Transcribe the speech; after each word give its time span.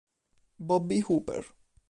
Bobby 0.57 1.05
Hooper 1.05 1.45